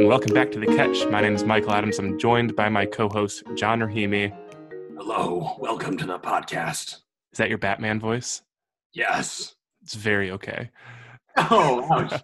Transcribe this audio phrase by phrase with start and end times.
[0.00, 1.06] and welcome back to The Catch.
[1.10, 1.98] My name is Michael Adams.
[1.98, 4.34] I'm joined by my co host, John Rahimi.
[4.96, 6.94] Hello, welcome to the podcast.
[7.32, 8.40] Is that your Batman voice?
[8.94, 9.56] Yes.
[9.82, 10.70] It's very okay.
[11.36, 12.18] Oh, ouch.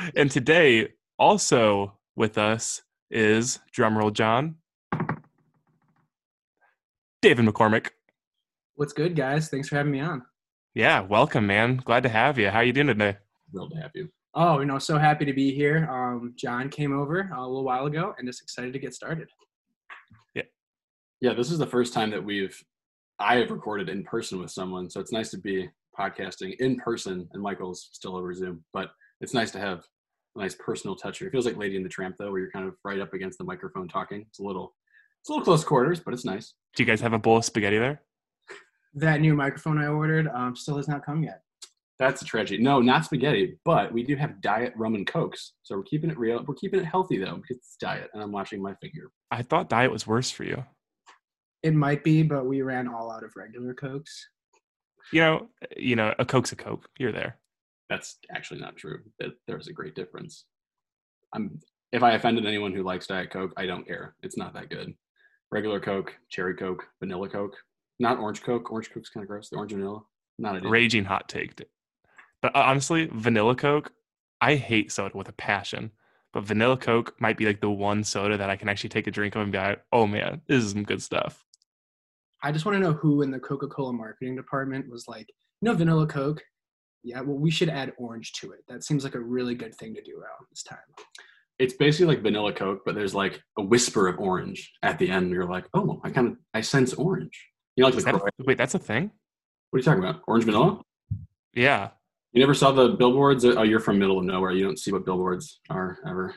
[0.16, 4.56] and today, also with us is drumroll John,
[7.20, 7.90] David McCormack.
[8.76, 9.50] What's good, guys?
[9.50, 10.22] Thanks for having me on.
[10.72, 11.76] Yeah, welcome, man.
[11.76, 12.48] Glad to have you.
[12.48, 13.18] How you doing today?
[13.50, 14.08] Thrilled to have you.
[14.34, 15.88] Oh, you know, so happy to be here.
[15.90, 19.28] Um, John came over a little while ago, and just excited to get started.
[20.34, 20.42] Yeah,
[21.20, 22.58] Yeah, this is the first time that we've
[23.18, 25.68] I have recorded in person with someone, so it's nice to be
[25.98, 27.28] podcasting in person.
[27.32, 28.90] And Michael's still over Zoom, but
[29.20, 29.84] it's nice to have
[30.34, 31.28] a nice personal touch here.
[31.28, 33.36] It feels like Lady and the Tramp though, where you're kind of right up against
[33.38, 34.24] the microphone talking.
[34.28, 34.74] It's a little,
[35.20, 36.54] it's a little close quarters, but it's nice.
[36.74, 38.00] Do you guys have a bowl of spaghetti there?
[38.94, 41.41] That new microphone I ordered um, still has not come yet.
[42.02, 42.60] That's a tragedy.
[42.60, 45.52] No, not spaghetti, but we do have diet rum and cokes.
[45.62, 46.42] So we're keeping it real.
[46.44, 49.12] We're keeping it healthy though, because it's diet, and I'm watching my figure.
[49.30, 50.64] I thought diet was worse for you.
[51.62, 54.26] It might be, but we ran all out of regular cokes.
[55.12, 56.88] You know, you know, a Coke's a Coke.
[56.98, 57.38] You're there.
[57.88, 58.98] That's actually not true.
[59.20, 60.46] That there's a great difference.
[61.32, 61.60] I'm
[61.92, 64.16] if I offended anyone who likes Diet Coke, I don't care.
[64.24, 64.92] It's not that good.
[65.52, 67.56] Regular Coke, cherry Coke, vanilla Coke,
[68.00, 68.72] not orange Coke.
[68.72, 69.50] Orange Coke's kind of gross.
[69.50, 70.00] The orange vanilla,
[70.40, 70.70] not a deal.
[70.70, 71.62] Raging hot take.
[72.42, 73.92] But uh, honestly, vanilla Coke,
[74.40, 75.92] I hate soda with a passion.
[76.32, 79.10] But vanilla Coke might be like the one soda that I can actually take a
[79.10, 81.44] drink of and be like, oh man, this is some good stuff.
[82.42, 85.28] I just want to know who in the Coca Cola marketing department was like,
[85.60, 86.42] no vanilla Coke.
[87.04, 88.60] Yeah, well, we should add orange to it.
[88.68, 90.78] That seems like a really good thing to do around this time.
[91.58, 95.30] It's basically like vanilla Coke, but there's like a whisper of orange at the end.
[95.30, 97.48] You're like, oh, I kind of I sense orange.
[97.76, 99.10] You know, like Is the that, wait, that's a thing?
[99.70, 100.22] what are you talking about?
[100.26, 100.80] Orange vanilla?
[101.54, 101.90] Yeah.
[102.32, 103.44] You never saw the billboards?
[103.44, 104.52] Oh, you're from middle of nowhere.
[104.52, 106.34] You don't see what billboards are ever.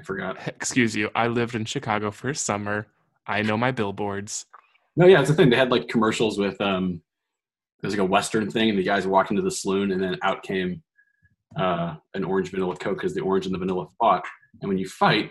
[0.00, 0.36] I forgot.
[0.48, 1.10] Excuse you.
[1.14, 2.88] I lived in Chicago for a summer.
[3.26, 4.46] I know my billboards.
[4.96, 5.50] No, yeah, it's the thing.
[5.50, 7.00] They had like commercials with um,
[7.80, 10.42] there's like a Western thing, and the guys walked into the saloon, and then out
[10.42, 10.82] came
[11.56, 14.24] uh, an orange vanilla Coke because the orange and the vanilla fought.
[14.60, 15.30] And when you fight,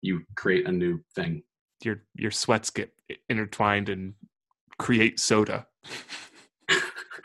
[0.00, 1.42] you create a new thing.
[1.84, 2.92] Your your sweats get
[3.28, 4.14] intertwined and
[4.78, 5.66] create soda.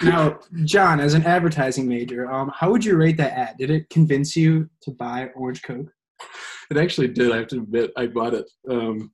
[0.01, 3.57] Now, John, as an advertising major, um, how would you rate that ad?
[3.57, 5.91] Did it convince you to buy orange Coke?
[6.69, 7.31] It actually did.
[7.31, 8.49] I have to admit, I bought it.
[8.69, 9.11] Um,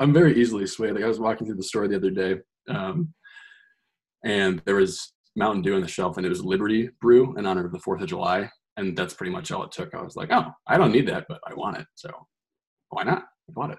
[0.00, 0.94] I'm very easily swayed.
[0.94, 2.36] Like I was walking through the store the other day,
[2.68, 3.12] um,
[4.24, 7.64] and there was Mountain Dew on the shelf, and it was Liberty Brew in honor
[7.64, 9.94] of the Fourth of July, and that's pretty much all it took.
[9.94, 12.10] I was like, oh, I don't need that, but I want it, so
[12.90, 13.22] why not?
[13.48, 13.78] I bought it.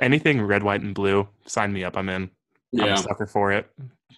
[0.00, 1.96] Anything red, white, and blue, sign me up.
[1.96, 2.30] I'm in.
[2.78, 3.70] I'm Yeah, a sucker for it.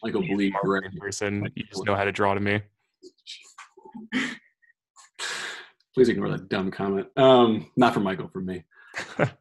[0.03, 0.81] Like a bleed gray.
[0.99, 2.60] Person, you just know how to draw to me.
[5.94, 7.09] Please ignore that dumb comment.
[7.16, 8.65] Um, not from Michael, from me.
[9.16, 9.34] but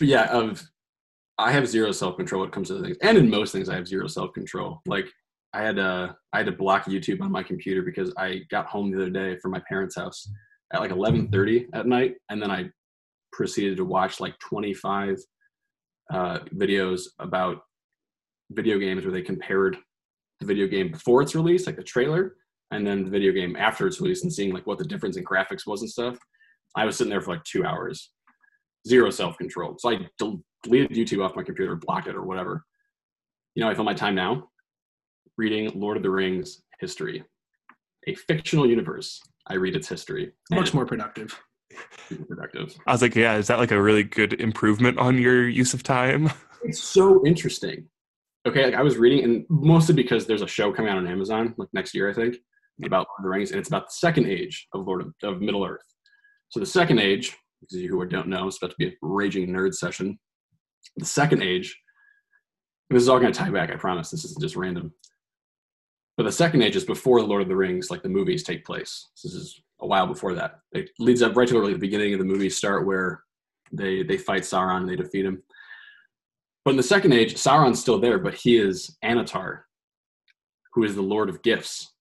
[0.00, 0.62] yeah, of
[1.38, 3.74] I have zero self control when it comes to things, and in most things, I
[3.74, 4.82] have zero self control.
[4.86, 5.06] Like
[5.54, 8.90] I had uh, I had to block YouTube on my computer because I got home
[8.90, 10.30] the other day from my parents' house
[10.72, 12.70] at like 11:30 at night, and then I
[13.32, 15.16] proceeded to watch like 25
[16.12, 17.62] uh, videos about
[18.50, 19.76] video games where they compared
[20.40, 22.36] the video game before its release, like the trailer,
[22.70, 25.24] and then the video game after its release, and seeing like what the difference in
[25.24, 26.18] graphics was and stuff.
[26.76, 28.10] I was sitting there for like two hours,
[28.86, 29.76] zero self control.
[29.78, 32.64] So I del- deleted YouTube off my computer, blocked it, or whatever.
[33.54, 34.48] You know, I fill my time now
[35.36, 37.24] reading Lord of the Rings history,
[38.06, 39.20] a fictional universe.
[39.46, 40.32] I read its history.
[40.50, 41.40] Much more productive.
[42.28, 42.76] productive.
[42.86, 45.82] I was like, yeah, is that like a really good improvement on your use of
[45.82, 46.30] time?
[46.62, 47.88] It's so interesting.
[48.48, 51.54] Okay, like I was reading, and mostly because there's a show coming out on Amazon
[51.58, 52.36] like next year, I think,
[52.84, 55.42] about Lord of the Rings, and it's about the second age of Lord of, of
[55.42, 55.82] Middle Earth.
[56.48, 59.48] So the second age, because you who don't know, it's about to be a raging
[59.48, 60.18] nerd session.
[60.96, 61.78] The second age,
[62.88, 63.70] this is all going to tie back.
[63.70, 64.10] I promise.
[64.10, 64.92] This isn't just random.
[66.16, 68.64] But the second age is before the Lord of the Rings, like the movies take
[68.64, 69.10] place.
[69.22, 70.60] This is a while before that.
[70.72, 73.22] It leads up right to the beginning of the movies start, where
[73.72, 75.42] they they fight Sauron and they defeat him.
[76.64, 79.60] But in the second age, Sauron's still there, but he is Annatar,
[80.74, 81.94] who is the Lord of Gifts.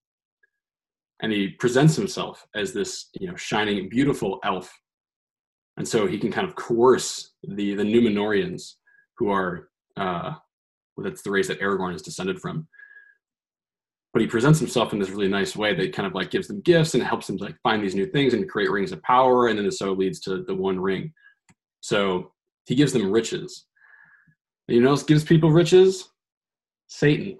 [1.22, 4.72] And he presents himself as this, you know, shining, beautiful elf.
[5.78, 8.74] And so he can kind of coerce the the Numenoreans,
[9.18, 10.34] who are uh,
[11.00, 12.68] well, that's the race that Aragorn is descended from.
[14.12, 16.62] But he presents himself in this really nice way that kind of like gives them
[16.62, 19.58] gifts and helps them like find these new things and create rings of power, and
[19.58, 21.14] then it so leads to the one ring.
[21.82, 22.34] So
[22.66, 23.66] he gives them riches.
[24.70, 26.10] You know what gives people riches?
[26.88, 27.40] Satan.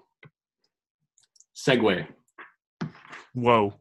[1.54, 2.06] Segue.
[3.34, 3.74] Whoa.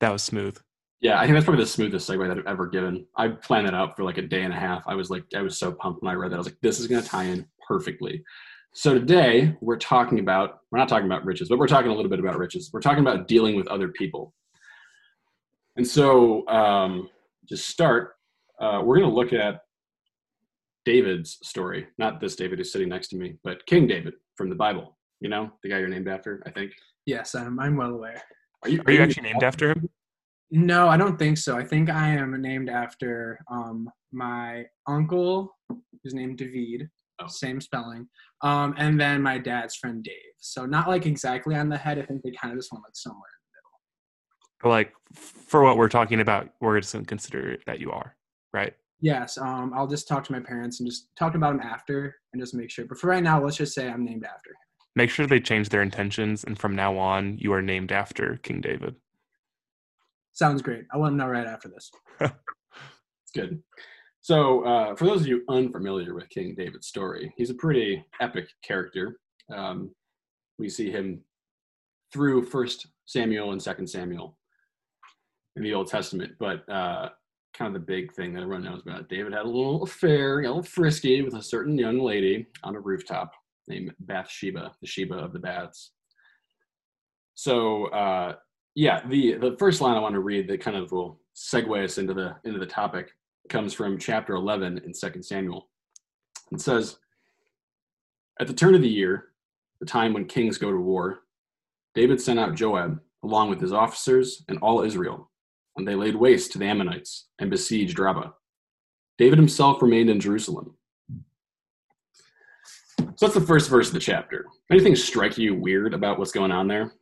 [0.00, 0.56] That was smooth.
[1.00, 3.06] Yeah, I think that's probably the smoothest segue that I've ever given.
[3.16, 4.84] I planned that out for like a day and a half.
[4.86, 6.36] I was like, I was so pumped when I read that.
[6.36, 8.22] I was like, this is going to tie in perfectly.
[8.72, 12.10] So today we're talking about, we're not talking about riches, but we're talking a little
[12.10, 12.70] bit about riches.
[12.72, 14.34] We're talking about dealing with other people.
[15.76, 17.10] And so um,
[17.48, 18.14] to start,
[18.60, 19.62] uh, we're going to look at
[20.84, 21.86] David's story.
[21.98, 24.96] Not this David who's sitting next to me, but King David from the Bible.
[25.20, 26.72] You know, the guy you're named after, I think.
[27.06, 28.22] Yes, I'm, I'm well aware.
[28.62, 29.88] Are you, are you actually named after him?
[30.50, 31.56] No, I don't think so.
[31.56, 35.56] I think I am named after um, my uncle,
[36.02, 36.88] who's named David,
[37.20, 37.28] Oh.
[37.28, 38.08] same spelling,
[38.42, 40.14] um, and then my dad's friend Dave.
[40.38, 41.96] So not like exactly on the head.
[41.98, 43.20] I think they kind of just went like somewhere.
[43.20, 43.80] In the middle.
[44.60, 44.92] But like
[45.46, 48.16] for what we're talking about, we're just gonna consider that you are,
[48.52, 48.74] right?
[49.00, 52.40] Yes, um, I'll just talk to my parents and just talk about them after and
[52.40, 52.86] just make sure.
[52.86, 54.56] But for right now, let's just say I'm named after him.
[54.96, 58.60] Make sure they change their intentions, and from now on, you are named after King
[58.60, 58.94] David.
[60.32, 60.84] Sounds great.
[60.92, 61.90] I'll let them know right after this.
[62.20, 62.32] It's
[63.34, 63.62] good.
[64.20, 68.48] So, uh, for those of you unfamiliar with King David's story, he's a pretty epic
[68.62, 69.18] character.
[69.52, 69.90] Um,
[70.58, 71.20] we see him
[72.12, 74.38] through First Samuel and Second Samuel
[75.56, 77.10] in the Old Testament, but uh,
[77.56, 80.42] kind of the big thing that everyone knows about David had a little affair, a
[80.42, 83.32] little frisky with a certain young lady on a rooftop
[83.68, 85.92] named Bathsheba, the Sheba of the Baths.
[87.34, 88.34] So, uh,
[88.74, 91.98] yeah, the the first line I want to read that kind of will segue us
[91.98, 93.12] into the into the topic
[93.48, 95.68] comes from chapter 11 in 2 Samuel.
[96.52, 96.98] It says,
[98.40, 99.28] At the turn of the year,
[99.80, 101.20] the time when kings go to war,
[101.94, 105.30] David sent out Joab along with his officers and all Israel,
[105.76, 108.30] and they laid waste to the Ammonites and besieged Rabbah.
[109.18, 110.76] David himself remained in Jerusalem.
[112.98, 114.46] So that's the first verse of the chapter.
[114.70, 116.92] Anything strike you weird about what's going on there?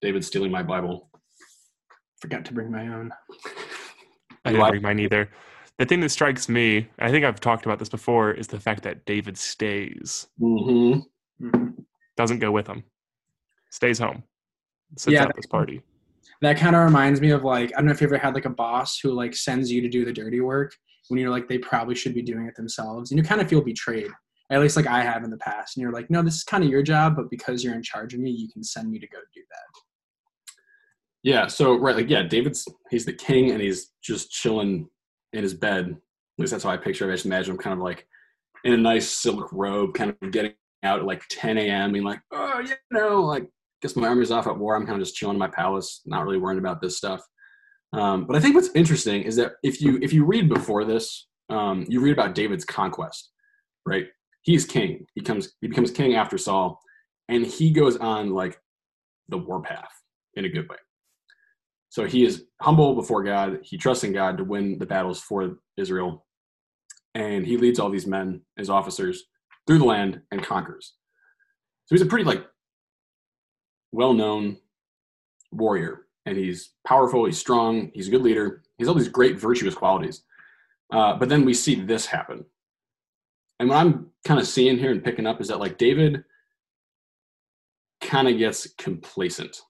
[0.00, 1.08] David stealing my Bible.
[2.20, 3.12] Forgot to bring my own.
[4.44, 5.30] I didn't bring mine either.
[5.78, 8.82] The thing that strikes me, I think I've talked about this before, is the fact
[8.84, 11.46] that David stays, Mm-hmm.
[11.46, 11.84] Mhm.
[12.16, 12.84] doesn't go with him,
[13.70, 14.22] stays home,
[14.96, 15.82] sits Yeah, out this party.
[16.44, 18.44] That kind of reminds me of like I don't know if you ever had like
[18.44, 20.74] a boss who like sends you to do the dirty work
[21.08, 23.62] when you're like they probably should be doing it themselves, and you kind of feel
[23.62, 24.10] betrayed.
[24.50, 26.62] At least like I have in the past, and you're like, no, this is kind
[26.62, 29.06] of your job, but because you're in charge of me, you can send me to
[29.06, 29.80] go do that.
[31.22, 34.90] Yeah, so right, like yeah, David's he's the king and he's just chilling
[35.32, 35.86] in his bed.
[35.88, 35.96] At
[36.38, 37.12] least that's how I picture it.
[37.12, 38.06] I just imagine him kind of like
[38.64, 40.52] in a nice silk robe, kind of getting
[40.82, 41.92] out at like 10 a.m.
[41.92, 43.48] being like, oh, you know, like
[43.84, 44.74] guess my army's off at war.
[44.74, 47.20] I'm kind of just chilling in my palace, not really worrying about this stuff.
[47.92, 51.26] Um, but I think what's interesting is that if you if you read before this,
[51.50, 53.30] um, you read about David's conquest,
[53.84, 54.06] right?
[54.40, 55.04] He's king.
[55.14, 56.80] He comes he becomes king after Saul,
[57.28, 58.58] and he goes on like
[59.28, 59.92] the warpath
[60.34, 60.76] in a good way.
[61.90, 63.58] So he is humble before God.
[63.62, 66.24] He trusts in God to win the battles for Israel.
[67.14, 69.24] And he leads all these men, his officers,
[69.66, 70.94] through the land and conquers.
[71.86, 72.44] So he's a pretty like
[73.94, 74.58] well-known
[75.52, 76.02] warrior.
[76.26, 78.62] And he's powerful, he's strong, he's a good leader.
[78.78, 80.22] He's all these great virtuous qualities.
[80.92, 82.44] Uh, but then we see this happen.
[83.60, 86.24] And what I'm kind of seeing here and picking up is that like David
[88.00, 89.60] kind of gets complacent.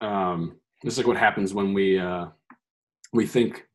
[0.00, 2.26] Um, this is like what happens when we uh,
[3.12, 3.66] we think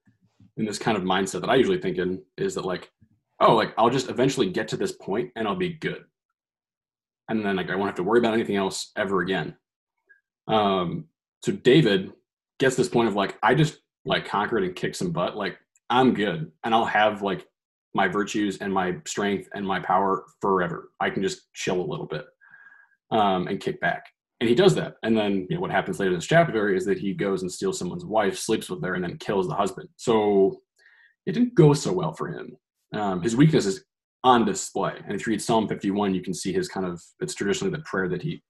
[0.58, 2.92] in this kind of mindset that I usually think in is that like,
[3.40, 6.04] oh, like I'll just eventually get to this point and I'll be good,
[7.30, 9.56] and then like I won't have to worry about anything else ever again.
[10.48, 11.06] Um,
[11.44, 12.12] so David
[12.60, 15.58] gets this point of like I just like conquered and kicked some butt, like
[15.90, 17.46] I'm good, and I'll have like
[17.94, 20.92] my virtues and my strength and my power forever.
[21.00, 22.26] I can just chill a little bit
[23.12, 24.06] um, and kick back.
[24.40, 26.84] And he does that and then you know, what happens later in this chapter is
[26.86, 29.88] that he goes and steals someone's wife sleeps with her and then kills the husband.
[29.98, 30.62] So
[31.28, 32.58] it didn't go so well for him.
[32.94, 33.84] Um, his weakness is
[34.24, 37.34] on display and if you read psalm 51 you can see his kind of it's
[37.34, 38.44] traditionally the prayer that he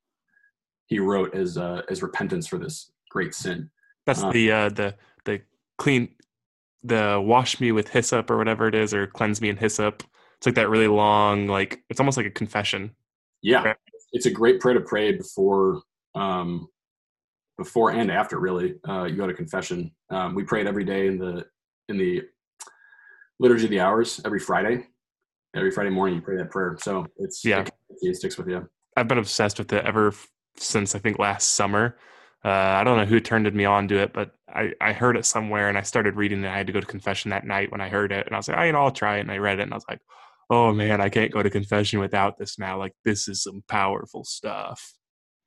[0.92, 3.72] he wrote as uh, as repentance for this great sin
[4.06, 4.96] That's Uh, the uh, the
[5.26, 5.42] the
[5.78, 6.10] clean,
[6.84, 10.04] the wash me with hyssop or whatever it is, or cleanse me in hyssop.
[10.38, 12.92] It's like that really long, like it's almost like a confession.
[13.42, 13.78] yeah Right.
[14.12, 15.82] it's a great prayer to pray before
[16.14, 16.68] um
[17.58, 19.80] before and after really uh you go to confession
[20.16, 21.34] um we pray it every day in the
[21.90, 22.22] in the
[23.40, 24.76] liturgy of the hours every friday
[25.56, 27.62] every friday morning you pray that prayer so it's Yeah.
[27.62, 27.72] it,
[28.02, 28.60] it sticks with you
[28.98, 30.14] I've been obsessed with it ever
[30.58, 31.98] since I think last summer.
[32.44, 35.26] Uh, I don't know who turned me on to it, but I, I heard it
[35.26, 36.48] somewhere and I started reading it.
[36.48, 38.48] I had to go to confession that night when I heard it, and I was
[38.48, 39.22] like, oh, you know, I'll try it.
[39.22, 40.00] And I read it, and I was like,
[40.50, 42.78] oh man, I can't go to confession without this now.
[42.80, 44.94] Like this is some powerful stuff.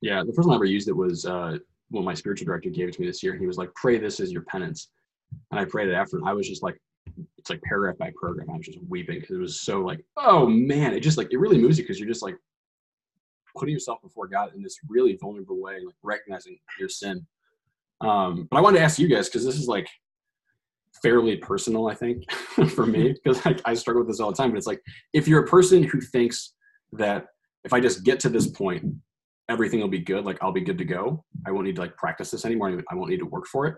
[0.01, 1.57] yeah the first time i ever used it was uh
[1.89, 4.19] when my spiritual director gave it to me this year he was like pray this
[4.19, 4.89] as your penance
[5.51, 6.77] and I prayed it after, and I was just like,
[7.37, 8.47] it's like paragraph by paragraph.
[8.51, 11.37] I was just weeping because it was so like, oh man, it just like it
[11.37, 12.35] really moves you because you're just like
[13.55, 17.25] putting yourself before God in this really vulnerable way, like recognizing your sin.
[18.01, 19.87] Um, but I wanted to ask you guys because this is like
[21.01, 22.29] fairly personal, I think,
[22.75, 24.51] for me because I, I struggle with this all the time.
[24.51, 24.81] But it's like
[25.13, 26.53] if you're a person who thinks
[26.93, 27.27] that
[27.63, 28.85] if I just get to this point,
[29.49, 31.23] everything will be good, like I'll be good to go.
[31.45, 32.81] I won't need to like practice this anymore.
[32.89, 33.75] I won't need to work for it.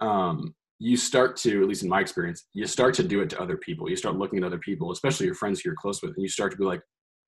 [0.00, 3.40] Um, you start to, at least in my experience, you start to do it to
[3.40, 3.88] other people.
[3.88, 6.28] You start looking at other people, especially your friends who you're close with, and you
[6.28, 6.80] start to be like,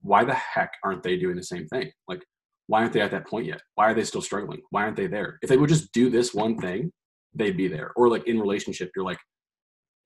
[0.03, 1.91] why the heck aren't they doing the same thing?
[2.09, 2.23] Like,
[2.69, 3.61] why aren't they at that point yet?
[3.75, 4.61] Why are they still struggling?
[4.71, 5.39] Why aren't they there?
[5.43, 6.93] If they would just do this one thing,
[7.35, 7.93] they'd be there.
[7.97, 9.19] Or like in relationship, you're like,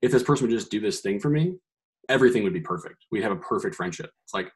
[0.02, 1.54] if this person would just do this thing for me,
[2.09, 3.06] everything would be perfect.
[3.11, 4.11] We'd have a perfect friendship.
[4.25, 4.50] It's like,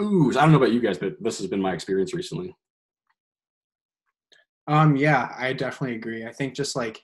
[0.00, 2.54] ooh, I don't know about you guys, but this has been my experience recently.
[4.68, 6.24] Um, yeah, I definitely agree.
[6.24, 7.00] I think just like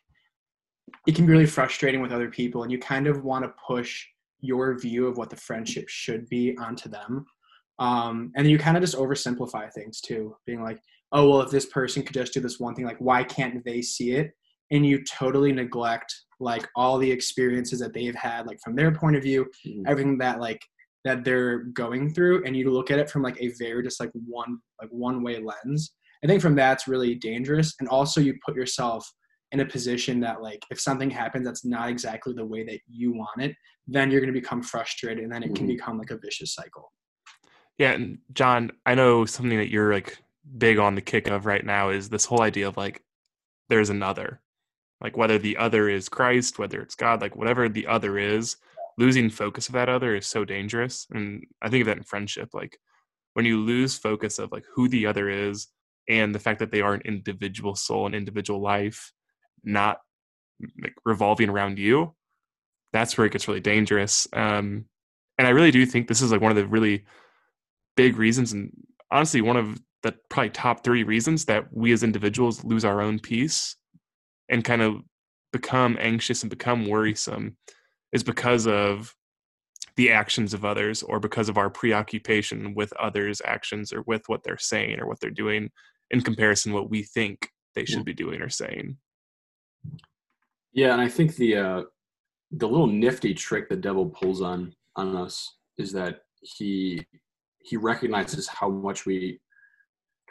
[1.07, 4.07] it can be really frustrating with other people and you kind of want to push
[4.40, 7.26] your view of what the friendship should be onto them
[7.79, 10.81] um, and then you kind of just oversimplify things too being like
[11.13, 13.81] oh well if this person could just do this one thing like why can't they
[13.81, 14.33] see it
[14.71, 19.17] and you totally neglect like all the experiences that they've had like from their point
[19.17, 19.83] of view mm-hmm.
[19.87, 20.61] everything that like
[21.05, 24.11] that they're going through and you look at it from like a very just like
[24.27, 25.93] one like one way lens
[26.23, 29.11] i think from that's really dangerous and also you put yourself
[29.53, 33.13] in a position that like if something happens that's not exactly the way that you
[33.13, 33.55] want it
[33.87, 35.55] then you're going to become frustrated and then it mm-hmm.
[35.55, 36.93] can become like a vicious cycle
[37.79, 40.19] yeah and john i know something that you're like
[40.57, 43.03] big on the kick of right now is this whole idea of like
[43.69, 44.41] there's another
[45.01, 48.57] like whether the other is christ whether it's god like whatever the other is
[48.97, 52.51] losing focus of that other is so dangerous and i think of that in friendship
[52.53, 52.79] like
[53.35, 55.69] when you lose focus of like who the other is
[56.09, 59.13] and the fact that they are an individual soul an individual life
[59.63, 59.99] not
[60.83, 62.15] like revolving around you,
[62.93, 64.27] that's where it gets really dangerous.
[64.33, 64.87] Um,
[65.37, 67.05] and I really do think this is like one of the really
[67.99, 68.71] big reasons, and
[69.11, 73.19] honestly, one of the probably top three reasons that we as individuals lose our own
[73.19, 73.75] peace
[74.49, 75.02] and kind of
[75.52, 77.57] become anxious and become worrisome
[78.12, 79.12] is because of
[79.97, 84.45] the actions of others or because of our preoccupation with others' actions or with what
[84.45, 85.69] they're saying or what they're doing
[86.12, 88.97] in comparison what we think they should be doing or saying.
[90.73, 91.83] Yeah, and I think the uh,
[92.52, 97.05] the little nifty trick the devil pulls on on us is that he
[97.61, 99.41] he recognizes how much we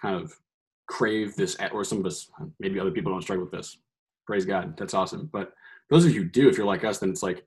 [0.01, 0.33] kind of
[0.87, 2.29] crave this, or some of us,
[2.59, 3.77] maybe other people don't struggle with this.
[4.25, 5.29] Praise God, that's awesome.
[5.31, 5.53] But
[5.89, 7.45] those of you who do, if you're like us, then it's like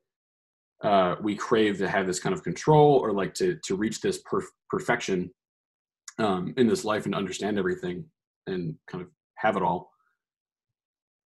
[0.83, 4.23] uh, we crave to have this kind of control or like to to reach this
[4.23, 5.31] perf- perfection
[6.19, 8.05] um, in this life and understand everything
[8.47, 9.91] and kind of have it all.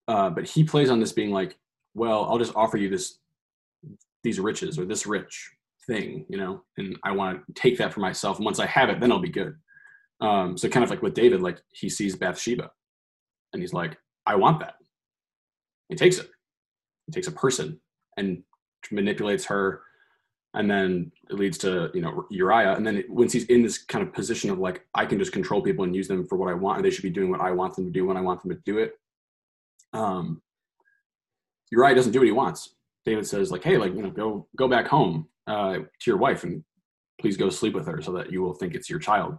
[0.08, 1.56] Uh, but he plays on this being like,
[1.94, 3.18] well, I'll just offer you this
[4.22, 5.50] these riches or this rich
[5.86, 8.36] thing, you know, and I want to take that for myself.
[8.36, 9.54] And once I have it, then I'll be good.
[10.20, 12.70] Um, so kind of like with David, like he sees Bathsheba
[13.52, 13.96] and he's like,
[14.26, 14.74] I want that.
[15.88, 16.30] He takes it.
[17.06, 17.80] He takes a person
[18.16, 18.42] and
[18.90, 19.82] manipulates her.
[20.54, 22.74] And then it leads to, you know, Uriah.
[22.74, 25.32] And then it, once he's in this kind of position of like, I can just
[25.32, 27.40] control people and use them for what I want, and they should be doing what
[27.40, 28.92] I want them to do when I want them to do it.
[29.94, 30.42] Um,
[31.70, 32.74] Uriah doesn't do what he wants.
[33.06, 36.44] David says, like, hey, like, you know, go go back home uh, to your wife
[36.44, 36.64] and
[37.20, 39.36] please go sleep with her so that you will think it's your child.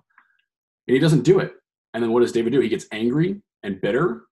[0.88, 1.54] And he doesn't do it.
[1.94, 2.60] And then what does David do?
[2.60, 4.24] He gets angry and bitter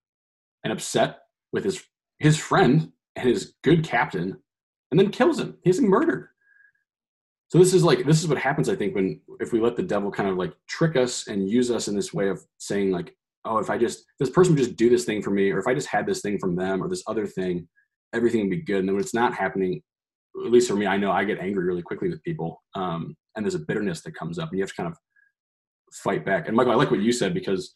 [0.63, 1.19] and upset
[1.51, 1.83] with his
[2.19, 4.37] his friend and his good captain,
[4.91, 5.57] and then kills him.
[5.63, 6.29] He's murdered.
[7.49, 9.83] So this is like this is what happens, I think, when if we let the
[9.83, 13.15] devil kind of like trick us and use us in this way of saying like,
[13.45, 15.67] oh, if I just this person would just do this thing for me, or if
[15.67, 17.67] I just had this thing from them or this other thing,
[18.13, 18.79] everything would be good.
[18.79, 19.81] And then when it's not happening,
[20.35, 22.61] at least for me, I know I get angry really quickly with people.
[22.75, 24.97] Um, and there's a bitterness that comes up and you have to kind of
[25.93, 26.47] fight back.
[26.47, 27.75] And Michael, I like what you said because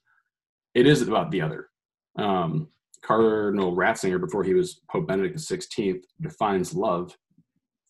[0.73, 1.69] it is about the other.
[2.17, 2.69] Um,
[3.03, 7.15] Cardinal Ratzinger, before he was Pope Benedict XVI, defines love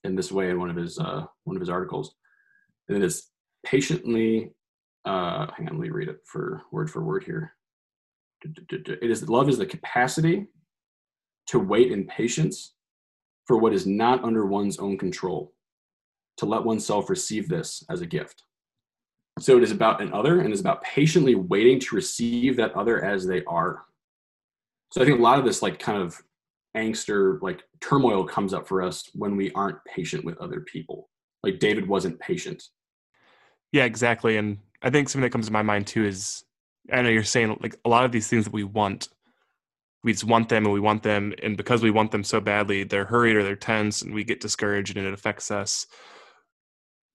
[0.03, 2.15] in this way in one of his uh, one of his articles.
[2.89, 3.27] And it is
[3.65, 4.51] patiently.
[5.05, 7.53] Uh, hang on, let me read it for word for word here.
[8.43, 10.47] It is love is the capacity
[11.47, 12.74] to wait in patience
[13.45, 15.53] for what is not under one's own control,
[16.37, 18.43] to let oneself receive this as a gift.
[19.39, 23.03] So it is about an other and is about patiently waiting to receive that other
[23.03, 23.83] as they are.
[24.91, 26.21] So I think a lot of this like kind of
[26.75, 31.09] angst or like turmoil comes up for us when we aren't patient with other people.
[31.43, 32.63] Like David wasn't patient.
[33.71, 34.37] Yeah, exactly.
[34.37, 36.45] And I think something that comes to my mind too is
[36.91, 39.09] I know you're saying like a lot of these things that we want
[40.05, 42.83] we just want them and we want them and because we want them so badly
[42.83, 45.87] they're hurried or they're tense and we get discouraged and it affects us.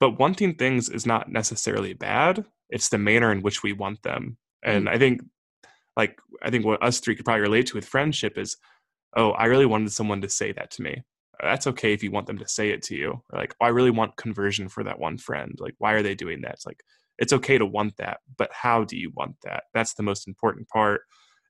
[0.00, 2.44] But wanting things is not necessarily bad.
[2.68, 4.38] It's the manner in which we want them.
[4.64, 4.90] And mm.
[4.90, 5.22] i think
[5.96, 8.56] like i think what us three could probably relate to with friendship is
[9.16, 11.02] oh i really wanted someone to say that to me.
[11.40, 13.22] That's okay if you want them to say it to you.
[13.32, 15.52] Or like oh, i really want conversion for that one friend.
[15.60, 16.54] Like why are they doing that?
[16.54, 16.82] It's like
[17.18, 19.64] it's okay to want that but how do you want that?
[19.74, 21.02] That's the most important part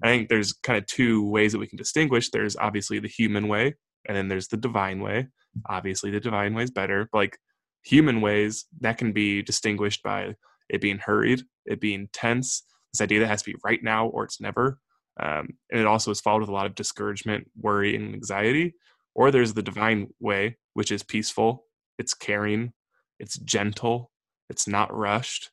[0.02, 2.30] i think there's kind of two ways that we can distinguish.
[2.30, 3.74] There's obviously the human way
[4.06, 5.28] and then there's the divine way.
[5.68, 7.38] Obviously the divine way is better but like
[7.82, 10.34] human ways that can be distinguished by
[10.68, 14.24] it being hurried it being tense this idea that has to be right now or
[14.24, 14.78] it's never.
[15.20, 18.74] Um, and it also is followed with a lot of discouragement worry and anxiety.
[19.14, 21.64] Or there's the divine way which is peaceful
[21.98, 22.72] it's caring
[23.18, 24.10] it's gentle
[24.48, 25.50] it's not rushed.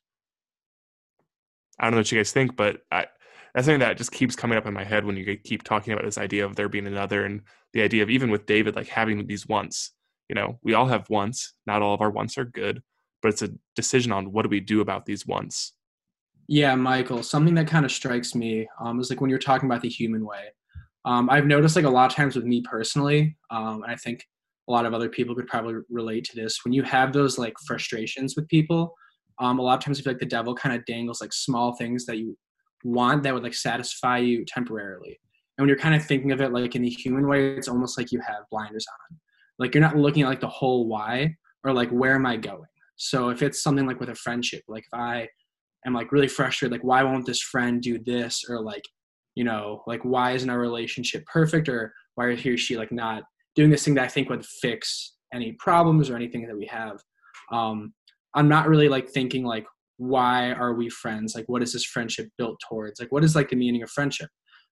[1.78, 3.06] I don't know what you guys think but I,
[3.54, 6.04] that's something that just keeps coming up in my head when you keep talking about
[6.04, 9.26] this idea of there being another and the idea of even with david like having
[9.26, 9.92] these wants
[10.28, 11.54] you know we all have wants.
[11.66, 12.82] Not all of our wants are good
[13.20, 15.74] but it's a decision on what do we do about these wants.
[16.46, 19.82] Yeah michael something that kind of strikes me um, is like when you're talking about
[19.82, 20.48] the human way.
[21.04, 24.24] Um, i've noticed like a lot of times with me personally um, and i think
[24.68, 27.54] a lot of other people could probably relate to this when you have those like
[27.66, 28.94] frustrations with people
[29.38, 31.74] um, a lot of times i feel like the devil kind of dangles like small
[31.76, 32.36] things that you
[32.84, 35.18] want that would like satisfy you temporarily.
[35.56, 37.98] And when you're kind of thinking of it like in the human way it's almost
[37.98, 39.18] like you have blinders on.
[39.58, 42.68] Like you're not looking at like the whole why or like where am i going?
[42.96, 45.28] So if it's something like with a friendship like if i
[45.86, 48.44] am like really frustrated like why won't this friend do this?
[48.48, 48.84] Or like
[49.34, 51.68] you know like why isn't our relationship perfect?
[51.68, 54.46] Or why is he or she like not doing this thing that i think would
[54.46, 57.02] fix any problems or anything that we have?
[57.52, 57.92] Um
[58.34, 59.66] i'm not really like thinking like
[59.98, 63.50] why are we friends like what is this friendship built towards like what is like
[63.50, 64.30] the meaning of friendship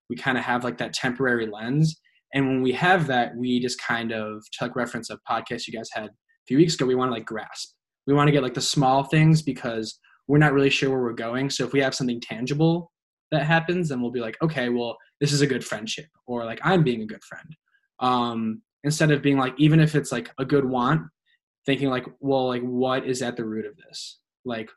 [0.09, 2.01] we kind of have like that temporary lens
[2.35, 5.73] and when we have that, we just kind of, to like reference a podcast you
[5.73, 7.71] guys had a few weeks ago, we want to like grasp.
[8.07, 11.13] We want to get like the small things because we're not really sure where we're
[11.13, 11.51] going.
[11.51, 12.93] So if we have something tangible
[13.33, 16.61] that happens, then we'll be like, okay, well, this is a good friendship, or like
[16.63, 17.57] I'm being a good friend.
[18.01, 21.03] Um, instead of being like, even if it's like a good want,
[21.65, 24.21] thinking like, well, like what is at the root of this?
[24.45, 24.71] Like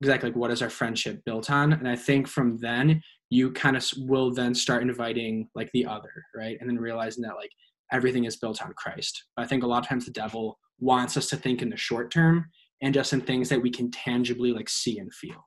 [0.00, 1.72] exactly like what is our friendship built on?
[1.72, 6.24] And I think from then you kind of will then start inviting like the other,
[6.34, 6.56] right?
[6.60, 7.50] And then realizing that like
[7.92, 9.24] everything is built on Christ.
[9.36, 12.10] I think a lot of times the devil wants us to think in the short
[12.10, 12.46] term
[12.82, 15.44] and just in things that we can tangibly like see and feel.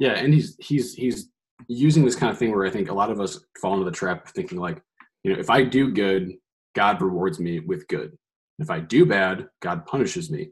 [0.00, 1.30] Yeah, and he's he's he's
[1.68, 3.90] using this kind of thing where I think a lot of us fall into the
[3.90, 4.82] trap of thinking like,
[5.22, 6.32] you know, if I do good,
[6.74, 8.16] God rewards me with good.
[8.58, 10.50] If I do bad, God punishes me.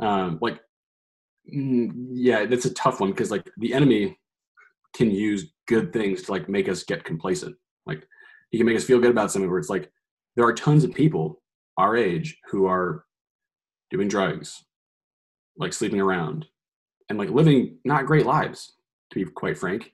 [0.00, 0.60] Um, like,
[1.46, 4.18] yeah, that's a tough one because like the enemy
[4.94, 7.56] can use good things to like make us get complacent.
[7.86, 8.06] Like
[8.50, 9.90] he can make us feel good about something where it's like
[10.36, 11.40] there are tons of people
[11.76, 13.04] our age who are
[13.90, 14.64] doing drugs,
[15.56, 16.46] like sleeping around,
[17.08, 18.74] and like living not great lives,
[19.12, 19.92] to be quite frank.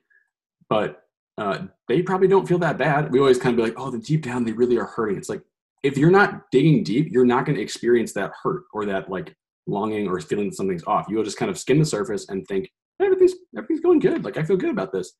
[0.69, 1.03] But
[1.37, 3.11] uh, they probably don't feel that bad.
[3.11, 5.17] We always kind of be like, oh, the deep down they really are hurting.
[5.17, 5.41] It's like
[5.83, 9.35] if you're not digging deep, you're not going to experience that hurt or that like
[9.67, 11.05] longing or feeling something's off.
[11.09, 12.69] You'll just kind of skim the surface and think,
[13.01, 14.23] everything's everything's going good.
[14.23, 15.13] Like I feel good about this.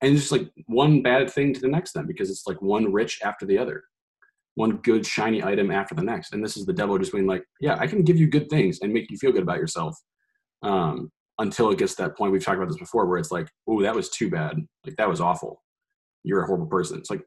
[0.00, 2.92] And it's just like one bad thing to the next then because it's like one
[2.92, 3.84] rich after the other.
[4.54, 6.34] One good shiny item after the next.
[6.34, 8.80] And this is the devil just being like, yeah, I can give you good things
[8.82, 9.96] and make you feel good about yourself.
[10.62, 13.48] Um, until it gets to that point we've talked about this before where it's like,
[13.66, 14.58] oh, that was too bad.
[14.84, 15.62] Like that was awful.
[16.24, 16.98] You're a horrible person.
[16.98, 17.22] It's like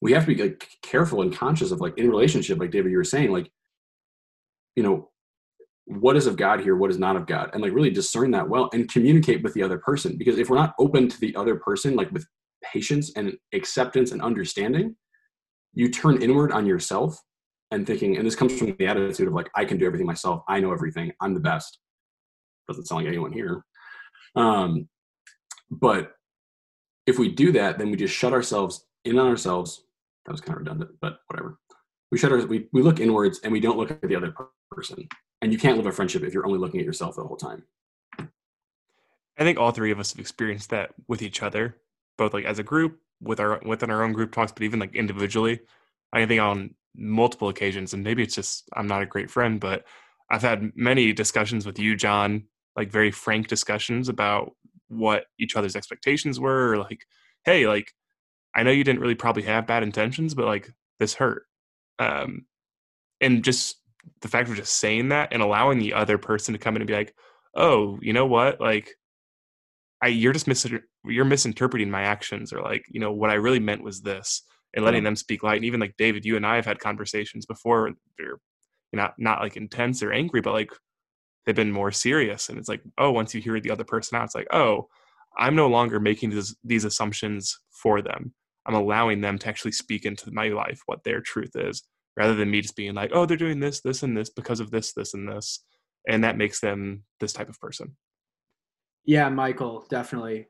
[0.00, 2.98] we have to be like careful and conscious of like in relationship, like David, you
[2.98, 3.50] were saying, like,
[4.76, 5.10] you know,
[5.84, 8.48] what is of God here, what is not of God, and like really discern that
[8.48, 10.16] well and communicate with the other person.
[10.16, 12.26] Because if we're not open to the other person, like with
[12.62, 14.96] patience and acceptance and understanding,
[15.74, 17.18] you turn inward on yourself
[17.70, 20.42] and thinking, and this comes from the attitude of like, I can do everything myself,
[20.48, 21.78] I know everything, I'm the best.
[22.68, 23.64] Doesn't sound like anyone here.
[24.36, 24.88] Um,
[25.70, 26.12] but
[27.06, 29.84] if we do that, then we just shut ourselves in on ourselves.
[30.26, 31.58] That was kind of redundant, but whatever.
[32.12, 34.34] We shut our, we, we look inwards and we don't look at the other
[34.70, 35.08] person
[35.42, 37.64] and you can't live a friendship if you're only looking at yourself the whole time.
[38.18, 41.76] I think all three of us have experienced that with each other
[42.18, 44.94] both like as a group with our within our own group talks but even like
[44.94, 45.60] individually.
[46.12, 49.84] I think on multiple occasions and maybe it's just i'm not a great friend but
[50.30, 52.44] i've had many discussions with you john
[52.76, 54.52] like very frank discussions about
[54.88, 57.06] what each other's expectations were or like
[57.46, 57.94] hey like
[58.54, 61.44] i know you didn't really probably have bad intentions but like this hurt.
[61.98, 62.44] Um
[63.20, 63.76] and just
[64.20, 66.88] the fact of just saying that and allowing the other person to come in and
[66.88, 67.14] be like,
[67.54, 68.60] oh, you know what?
[68.60, 68.94] Like,
[70.02, 70.66] I, you're just mis-
[71.04, 74.42] you're misinterpreting my actions or like you know what i really meant was this
[74.74, 75.10] and letting Yeah.
[75.10, 78.36] them speak light and even like david you and i have had conversations before they're
[78.92, 80.72] know not like intense or angry but like
[81.46, 84.24] they've been more serious and it's like oh once you hear the other person out
[84.24, 84.88] it's like oh
[85.38, 88.34] i'm no longer making these these assumptions for them
[88.66, 91.82] i'm allowing them to actually speak into my life what their truth is
[92.16, 94.70] rather than me just being like oh they're doing this this and this because of
[94.70, 95.64] this this and this
[96.08, 97.94] and that makes them this type of person
[99.04, 100.46] Yeah, Michael, definitely.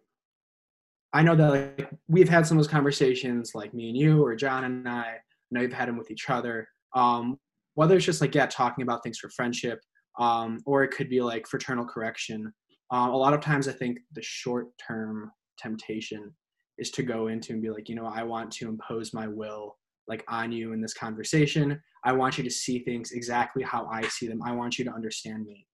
[1.12, 4.34] I know that like we've had some of those conversations, like me and you, or
[4.34, 5.00] John and I.
[5.00, 5.18] I
[5.50, 6.68] know you've had them with each other.
[6.94, 7.38] Um,
[7.74, 9.80] whether it's just like yeah, talking about things for friendship,
[10.18, 12.52] um, or it could be like fraternal correction.
[12.90, 16.30] Um, a lot of times, I think the short-term temptation
[16.78, 19.76] is to go into and be like, you know, I want to impose my will
[20.12, 21.80] like on you in this conversation.
[22.04, 24.42] I want you to see things exactly how I see them.
[24.42, 25.66] I want you to understand me.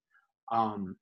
[0.51, 0.95] Um,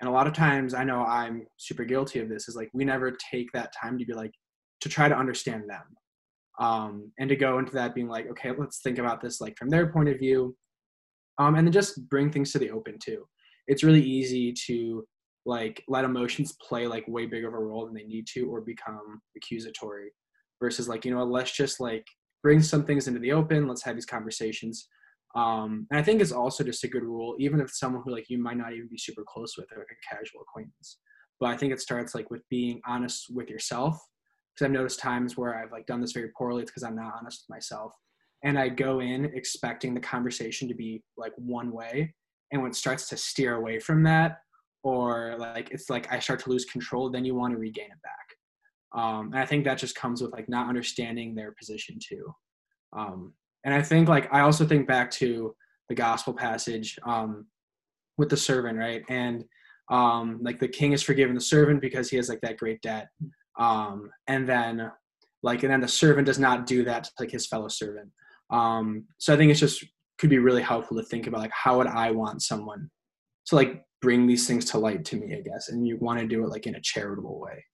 [0.00, 2.84] and a lot of times i know i'm super guilty of this is like we
[2.84, 4.32] never take that time to be like
[4.80, 5.82] to try to understand them
[6.60, 9.68] um and to go into that being like okay let's think about this like from
[9.70, 10.54] their point of view
[11.38, 13.24] um and then just bring things to the open too
[13.66, 15.04] it's really easy to
[15.46, 18.60] like let emotions play like way bigger of a role than they need to or
[18.60, 20.10] become accusatory
[20.60, 22.06] versus like you know let's just like
[22.44, 24.88] bring some things into the open let's have these conversations
[25.34, 28.30] um, and I think it's also just a good rule, even if someone who like
[28.30, 30.98] you might not even be super close with or a casual acquaintance.
[31.40, 34.00] But I think it starts like with being honest with yourself.
[34.54, 37.14] Because I've noticed times where I've like done this very poorly, it's because I'm not
[37.18, 37.92] honest with myself.
[38.44, 42.14] And I go in expecting the conversation to be like one way.
[42.52, 44.38] And when it starts to steer away from that,
[44.84, 48.02] or like it's like I start to lose control, then you want to regain it
[48.02, 48.23] back.
[48.94, 52.32] Um, and I think that just comes with like not understanding their position too.
[52.96, 55.54] Um, and I think like I also think back to
[55.88, 57.46] the gospel passage um,
[58.16, 59.02] with the servant, right?
[59.08, 59.44] And
[59.90, 63.08] um, like the king is forgiven the servant because he has like that great debt,
[63.58, 64.90] um, and then
[65.42, 68.10] like and then the servant does not do that to like his fellow servant.
[68.50, 69.84] Um, so I think it's just
[70.18, 72.90] could be really helpful to think about like how would I want someone
[73.46, 76.26] to like bring these things to light to me, I guess, and you want to
[76.26, 77.64] do it like in a charitable way.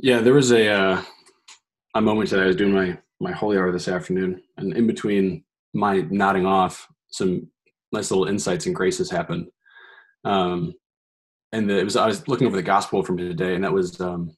[0.00, 1.02] Yeah, there was a uh,
[1.94, 5.44] a moment that I was doing my my holy hour this afternoon, and in between
[5.74, 7.48] my nodding off, some
[7.90, 9.48] nice little insights and graces happened.
[10.24, 10.74] Um,
[11.52, 14.00] and the, it was I was looking over the gospel from today, and that was
[14.00, 14.36] um,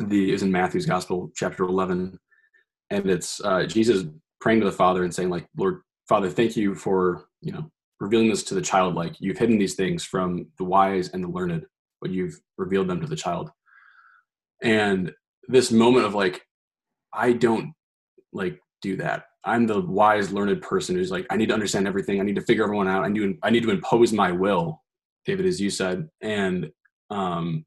[0.00, 2.18] the is in Matthew's gospel, chapter eleven,
[2.90, 4.04] and it's uh, Jesus
[4.40, 8.30] praying to the Father and saying, like, Lord Father, thank you for you know revealing
[8.30, 8.96] this to the child.
[8.96, 11.66] Like you've hidden these things from the wise and the learned,
[12.00, 13.52] but you've revealed them to the child.
[14.62, 15.12] And
[15.48, 16.42] this moment of like,
[17.12, 17.72] I don't
[18.32, 19.24] like do that.
[19.44, 22.20] I'm the wise, learned person who's like, I need to understand everything.
[22.20, 23.04] I need to figure everyone out.
[23.04, 24.82] I need to, I need to impose my will,
[25.24, 26.08] David, as you said.
[26.20, 26.70] And
[27.10, 27.64] um,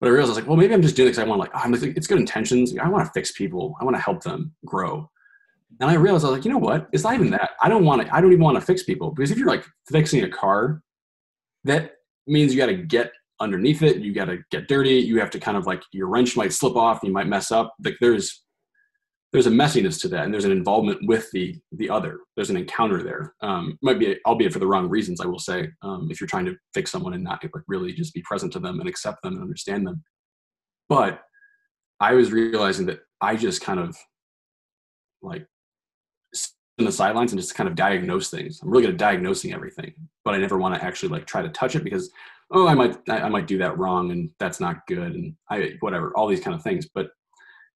[0.00, 1.52] but I realized I was like, well, maybe I'm just doing because I want like,
[1.54, 2.76] oh, I'm like, it's good intentions.
[2.76, 3.74] I want to fix people.
[3.80, 5.10] I want to help them grow.
[5.80, 6.88] And I realized I was like, you know what?
[6.92, 7.52] It's not even that.
[7.62, 8.14] I don't want to.
[8.14, 10.82] I don't even want to fix people because if you're like fixing a car,
[11.64, 11.92] that
[12.26, 13.12] means you got to get
[13.44, 13.98] underneath it.
[13.98, 14.94] You got to get dirty.
[14.94, 17.00] You have to kind of like your wrench might slip off.
[17.02, 17.74] You might mess up.
[17.84, 18.42] Like there's
[19.32, 22.20] there's a messiness to that, and there's an involvement with the the other.
[22.36, 23.34] There's an encounter there.
[23.42, 25.68] Um, might be, albeit for the wrong reasons, I will say.
[25.82, 28.60] Um, if you're trying to fix someone and not like really just be present to
[28.60, 30.02] them and accept them and understand them,
[30.88, 31.20] but
[32.00, 33.96] I was realizing that I just kind of
[35.22, 35.46] like
[36.78, 38.60] in the sidelines and just kind of diagnose things.
[38.62, 41.48] I'm really good at diagnosing everything, but I never want to actually like try to
[41.50, 42.10] touch it because
[42.50, 46.16] oh, I might I, might do that wrong and that's not good and I whatever
[46.16, 46.88] all these kind of things.
[46.94, 47.08] But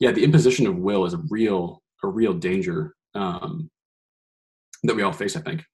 [0.00, 3.70] yeah, the imposition of will is a real a real danger um,
[4.84, 5.36] that we all face.
[5.36, 5.64] I think.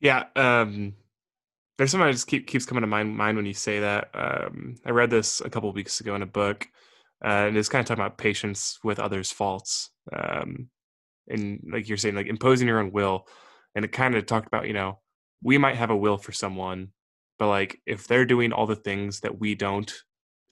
[0.00, 0.94] Yeah, um,
[1.76, 4.10] there's something that just keep, keeps coming to mind, mind when you say that.
[4.14, 6.68] Um, I read this a couple weeks ago in a book,
[7.24, 10.68] uh, and it's kind of talking about patience with others' faults, um,
[11.28, 13.26] and like you're saying, like imposing your own will.
[13.74, 14.98] And it kind of talked about, you know,
[15.42, 16.88] we might have a will for someone,
[17.38, 19.92] but like if they're doing all the things that we don't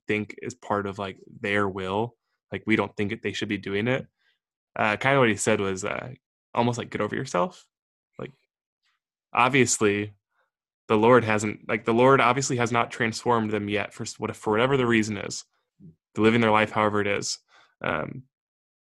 [0.06, 2.14] think is part of like their will,
[2.52, 4.06] like we don't think that they should be doing it.
[4.76, 6.10] Uh, kind of what he said was uh,
[6.54, 7.64] almost like get over yourself.
[8.18, 8.32] Like
[9.32, 10.12] obviously
[10.88, 14.50] the lord hasn't like the lord obviously has not transformed them yet for what for
[14.50, 15.44] whatever the reason is
[16.16, 17.38] living their life however it is
[17.82, 18.22] um,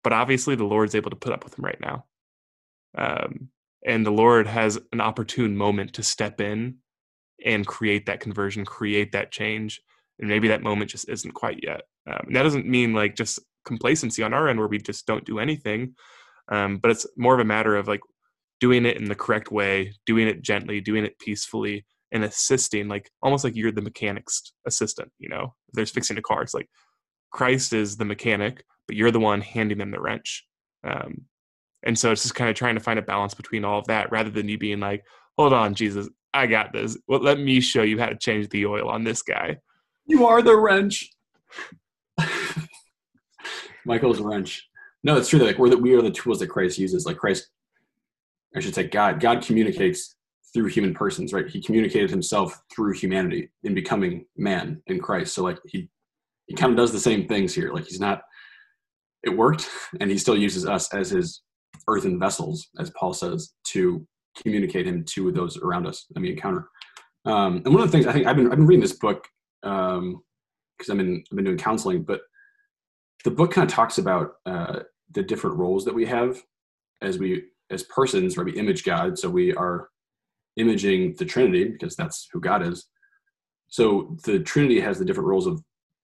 [0.04, 2.06] but obviously the lord's able to put up with them right now
[2.98, 3.50] um,
[3.86, 6.76] and the lord has an opportune moment to step in
[7.46, 9.82] and create that conversion create that change
[10.20, 13.39] and maybe that moment just isn't quite yet um, and that doesn't mean like just
[13.65, 15.94] complacency on our end where we just don't do anything
[16.50, 18.02] um, but it's more of a matter of like
[18.60, 23.10] doing it in the correct way, doing it gently, doing it peacefully, and assisting, like
[23.22, 25.12] almost like you're the mechanic's assistant.
[25.20, 26.70] You know, if there's fixing a car, it's like
[27.32, 30.46] Christ is the mechanic, but you're the one handing them the wrench.
[30.84, 31.26] Um,
[31.84, 34.12] and so it's just kind of trying to find a balance between all of that
[34.12, 35.04] rather than you being like,
[35.38, 36.98] hold on, Jesus, I got this.
[37.08, 39.58] Well, let me show you how to change the oil on this guy.
[40.06, 41.10] You are the wrench.
[43.86, 44.68] Michael's wrench.
[45.04, 45.39] No, it's true.
[45.39, 47.06] Like we're the, we are the tools that Christ uses.
[47.06, 47.50] Like Christ,
[48.56, 49.20] I should say, God.
[49.20, 50.15] God communicates
[50.54, 51.48] through human persons, right?
[51.48, 55.34] He communicated himself through humanity in becoming man in Christ.
[55.34, 55.89] So like he
[56.48, 57.72] he kind of does the same things here.
[57.72, 58.24] Like he's not.
[59.24, 61.42] It worked, and he still uses us as his
[61.89, 64.06] earthen vessels, as Paul says, to
[64.41, 66.69] communicate him to those around us that we encounter.
[67.25, 69.28] Um, and one of the things I think I've been I've been reading this book
[69.62, 70.21] because um,
[70.89, 72.21] I've been I've been doing counseling, but
[73.25, 74.80] the book kind of talks about uh,
[75.12, 76.41] the different roles that we have
[77.02, 78.45] as we as persons, right?
[78.45, 79.89] We image God, so we are
[80.58, 82.88] imaging the Trinity because that's who God is.
[83.67, 85.62] So the Trinity has the different roles of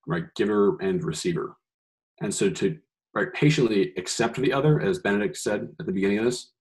[0.08, 1.56] right giver and receiver,
[2.22, 2.78] and so to
[3.16, 6.52] right patiently accept the other, as Benedict said at the beginning of this,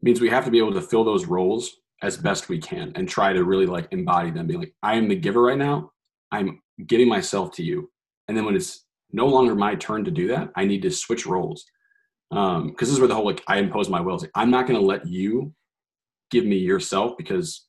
[0.00, 3.08] means we have to be able to fill those roles as best we can and
[3.08, 4.46] try to really like embody them.
[4.46, 5.90] Being like, I am the giver right now.
[6.30, 7.90] I'm giving myself to you,
[8.28, 10.50] and then when it's no longer my turn to do that.
[10.56, 11.64] I need to switch roles.
[12.30, 14.18] Um, because this is where the whole like I impose my will.
[14.18, 15.52] Like, I'm not going to let you
[16.30, 17.66] give me yourself because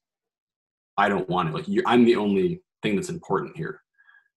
[0.98, 1.56] I don't want it.
[1.56, 3.82] Like you, I'm the only thing that's important here.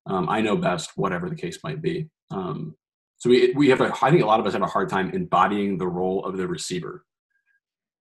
[0.06, 2.08] Um, I know best, whatever the case might be.
[2.30, 2.76] Um,
[3.22, 5.12] so we we have a, I think a lot of us have a hard time
[5.12, 7.04] embodying the role of the receiver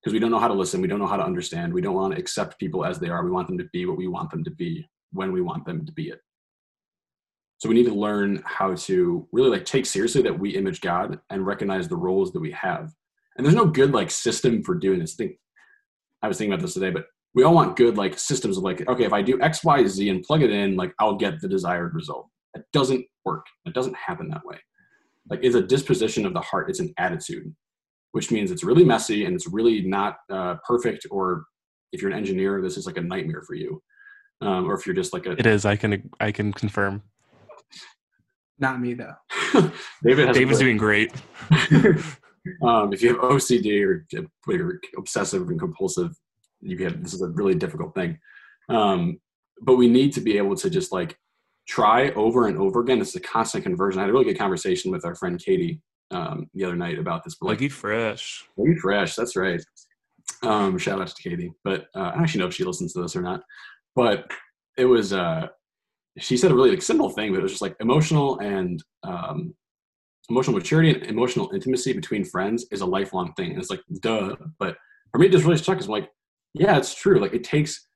[0.02, 1.94] because we don't know how to listen, we don't know how to understand, we don't
[1.94, 3.24] want to accept people as they are.
[3.24, 5.86] We want them to be what we want them to be when we want them
[5.86, 6.22] to be it.
[7.60, 11.20] So we need to learn how to really like take seriously that we image God
[11.30, 12.92] and recognize the roles that we have.
[13.38, 15.14] And there's no good like system for doing this.
[15.14, 15.38] thing.
[16.24, 17.06] I was thinking about this today, but
[17.36, 20.10] we all want good like systems of like, okay, if I do X, Y, Z
[20.10, 22.28] and plug it in, like I'll get the desired result.
[22.56, 23.46] It doesn't work.
[23.68, 24.58] It doesn't happen that way.
[25.32, 26.70] Like it's a disposition of the heart.
[26.70, 27.56] It's an attitude,
[28.12, 31.08] which means it's really messy and it's really not uh, perfect.
[31.10, 31.46] Or
[31.94, 33.82] if you're an engineer, this is like a nightmare for you.
[34.42, 37.04] Um, or if you're just like a it is i can i can confirm
[38.58, 39.14] Not me though.
[40.04, 41.14] David has David's doing great.
[42.64, 44.06] um, if you have OCD or
[44.48, 46.12] you're obsessive and compulsive,
[46.60, 48.18] you have this is a really difficult thing.
[48.68, 49.20] Um,
[49.62, 51.18] but we need to be able to just like
[51.72, 53.00] try over and over again.
[53.00, 54.00] It's a constant conversion.
[54.00, 55.80] I had a really good conversation with our friend Katie
[56.12, 57.36] um, the other night about this.
[57.40, 58.44] But like, Leggy fresh.
[58.58, 59.16] Very fresh.
[59.16, 59.64] That's right.
[60.44, 61.54] Um, shout out to Katie.
[61.64, 63.42] But uh, I don't actually know if she listens to this or not.
[63.96, 64.30] But
[64.78, 65.14] it was.
[65.14, 65.48] Uh,
[66.20, 69.56] she said a really like, simple thing, but it was just like emotional and um,
[70.30, 73.52] emotional maturity and emotional intimacy between friends is a lifelong thing.
[73.52, 74.36] And it's like duh.
[74.60, 74.76] But
[75.12, 75.80] for me, it just really stuck.
[75.80, 76.10] Is like,
[76.54, 77.20] yeah, it's true.
[77.20, 77.88] Like it takes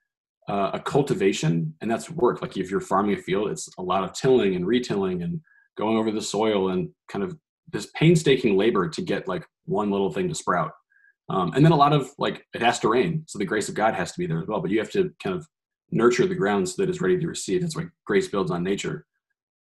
[0.47, 2.41] uh, a cultivation, and that's work.
[2.41, 5.41] Like if you're farming a field, it's a lot of tilling and retilling and
[5.77, 7.38] going over the soil and kind of
[7.71, 10.71] this painstaking labor to get like one little thing to sprout.
[11.29, 13.75] Um, and then a lot of like it has to rain, so the grace of
[13.75, 14.62] God has to be there as well.
[14.62, 15.47] But you have to kind of
[15.91, 17.62] nurture the ground so that it's ready to receive.
[17.62, 19.05] That's why grace builds on nature.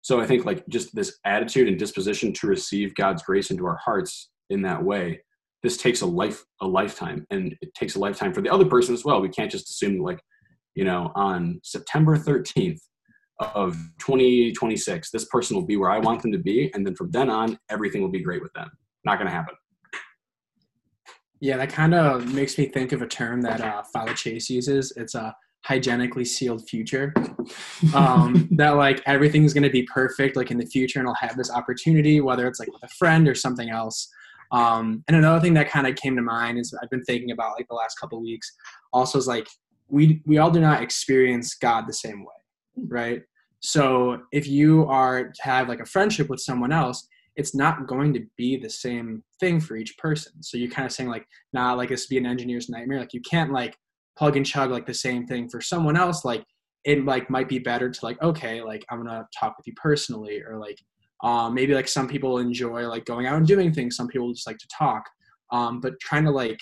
[0.02, 3.78] So I think like just this attitude and disposition to receive God's grace into our
[3.84, 5.20] hearts in that way.
[5.62, 8.94] This takes a life, a lifetime, and it takes a lifetime for the other person
[8.94, 9.20] as well.
[9.20, 10.20] We can't just assume like,
[10.78, 12.78] you know, on September 13th
[13.40, 17.10] of 2026, this person will be where I want them to be, and then from
[17.10, 18.70] then on, everything will be great with them.
[19.04, 19.56] Not going to happen.
[21.40, 24.92] Yeah, that kind of makes me think of a term that uh, Father Chase uses.
[24.96, 27.12] It's a hygienically sealed future.
[27.92, 31.36] Um, that like everything's going to be perfect, like in the future, and I'll have
[31.36, 34.08] this opportunity, whether it's like with a friend or something else.
[34.52, 37.54] Um, and another thing that kind of came to mind is I've been thinking about
[37.58, 38.52] like the last couple weeks.
[38.92, 39.48] Also, is like
[39.88, 43.22] we we all do not experience God the same way, right?
[43.60, 48.12] So if you are to have like a friendship with someone else, it's not going
[48.14, 50.42] to be the same thing for each person.
[50.42, 53.00] So you're kind of saying like, nah, like this would be an engineer's nightmare.
[53.00, 53.76] Like you can't like
[54.16, 56.24] plug and chug like the same thing for someone else.
[56.24, 56.44] Like
[56.84, 60.42] it like might be better to like, okay, like I'm gonna talk with you personally,
[60.42, 60.78] or like
[61.22, 63.96] um, maybe like some people enjoy like going out and doing things.
[63.96, 65.04] Some people just like to talk.
[65.50, 66.60] Um, but trying to like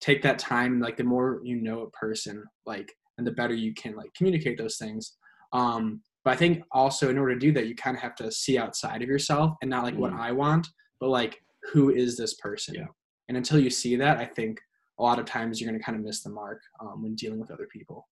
[0.00, 3.74] take that time, like the more you know a person, like and the better you
[3.74, 5.16] can like communicate those things.
[5.52, 8.30] Um, but I think also in order to do that, you kind of have to
[8.30, 10.20] see outside of yourself and not like what Mm.
[10.20, 10.68] I want,
[11.00, 11.40] but like
[11.72, 12.74] who is this person?
[12.74, 12.86] Yeah.
[13.28, 14.60] And until you see that, I think
[14.98, 17.40] a lot of times you're going to kind of miss the mark um, when dealing
[17.40, 18.08] with other people.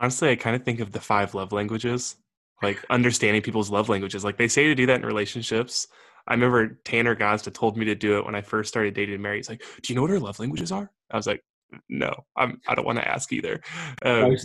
[0.00, 2.16] Honestly, I kind of think of the five love languages,
[2.62, 4.24] like understanding people's love languages.
[4.24, 5.88] Like they say to do that in relationships.
[6.26, 9.36] I remember Tanner Gazda told me to do it when I first started dating Mary.
[9.36, 11.42] He's like, "Do you know what her love languages are?" I was like,
[11.88, 13.60] no, I'm I don't want to ask either.
[14.04, 14.36] Um,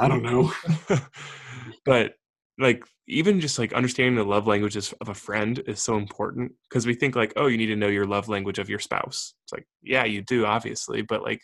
[0.00, 0.52] I don't know.
[1.84, 2.14] but
[2.58, 6.86] like even just like understanding the love languages of a friend is so important because
[6.86, 9.52] we think like oh you need to know your love language of your spouse it's
[9.52, 11.42] like yeah you do obviously but like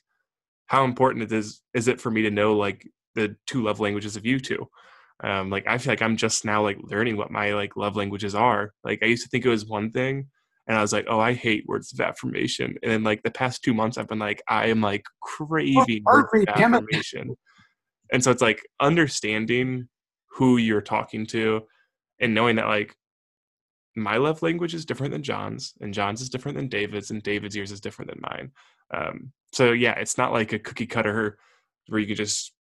[0.66, 4.16] how important it is is it for me to know like the two love languages
[4.16, 4.66] of you two
[5.22, 8.34] um like i feel like i'm just now like learning what my like love languages
[8.34, 8.72] are.
[8.84, 10.28] Like i used to think it was one thing
[10.66, 12.76] and i was like oh i hate words of affirmation.
[12.82, 16.28] And then like the past two months i've been like i am like craving words
[16.34, 17.36] of affirmation.
[18.12, 19.88] And so it's like understanding
[20.32, 21.62] who you're talking to
[22.20, 22.94] and knowing that like
[23.96, 27.56] my love language is different than John's and John's is different than David's and David's
[27.56, 28.50] yours is different than mine.
[28.94, 31.38] Um, so yeah, it's not like a cookie cutter
[31.88, 32.52] where you can just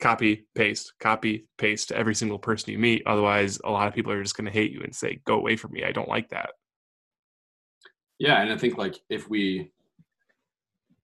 [0.00, 3.02] copy paste copy paste to every single person you meet.
[3.06, 5.56] Otherwise a lot of people are just going to hate you and say go away
[5.56, 5.84] from me.
[5.84, 6.50] I don't like that.
[8.18, 9.70] Yeah and i think like if we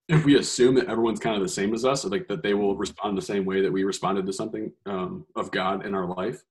[0.09, 2.77] if we assume that everyone's kind of the same as us, like that they will
[2.77, 6.43] respond the same way that we responded to something um, of God in our life,